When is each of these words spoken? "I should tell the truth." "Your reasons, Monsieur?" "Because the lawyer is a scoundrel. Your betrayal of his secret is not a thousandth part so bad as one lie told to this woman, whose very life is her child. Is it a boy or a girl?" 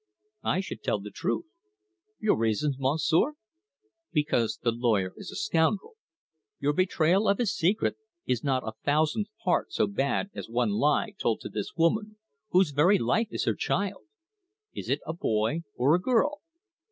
"I 0.41 0.61
should 0.61 0.81
tell 0.81 0.99
the 0.99 1.11
truth." 1.11 1.45
"Your 2.19 2.35
reasons, 2.35 2.77
Monsieur?" 2.79 3.33
"Because 4.11 4.57
the 4.57 4.71
lawyer 4.71 5.13
is 5.15 5.29
a 5.29 5.35
scoundrel. 5.35 5.93
Your 6.59 6.73
betrayal 6.73 7.29
of 7.29 7.37
his 7.37 7.55
secret 7.55 7.97
is 8.25 8.43
not 8.43 8.63
a 8.67 8.71
thousandth 8.83 9.27
part 9.43 9.71
so 9.71 9.85
bad 9.85 10.31
as 10.33 10.49
one 10.49 10.71
lie 10.71 11.13
told 11.21 11.39
to 11.41 11.49
this 11.49 11.75
woman, 11.77 12.17
whose 12.49 12.71
very 12.71 12.97
life 12.97 13.27
is 13.29 13.45
her 13.45 13.53
child. 13.53 14.05
Is 14.73 14.89
it 14.89 15.01
a 15.05 15.13
boy 15.13 15.61
or 15.75 15.93
a 15.93 15.99
girl?" 16.01 16.41